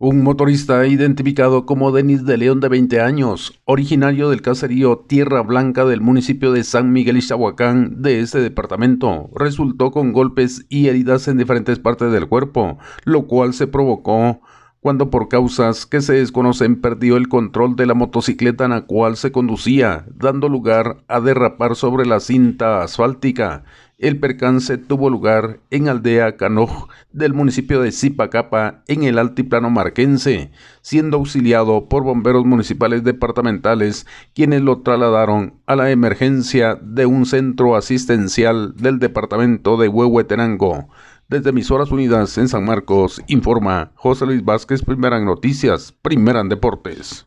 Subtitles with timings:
[0.00, 5.84] Un motorista identificado como Denis de León de 20 años, originario del caserío Tierra Blanca
[5.84, 11.36] del municipio de San Miguel Ixtahuacán de este departamento, resultó con golpes y heridas en
[11.36, 14.40] diferentes partes del cuerpo, lo cual se provocó
[14.80, 19.16] cuando por causas que se desconocen perdió el control de la motocicleta en la cual
[19.16, 23.64] se conducía, dando lugar a derrapar sobre la cinta asfáltica.
[23.98, 30.52] El percance tuvo lugar en Aldea Canoj del municipio de Zipacapa, en el altiplano marquense,
[30.82, 34.06] siendo auxiliado por bomberos municipales departamentales,
[34.36, 40.88] quienes lo trasladaron a la emergencia de un centro asistencial del departamento de Huehuetenango.
[41.30, 46.48] Desde Emisoras Unidas en San Marcos, informa José Luis Vázquez, primera en noticias, primera en
[46.48, 47.26] deportes.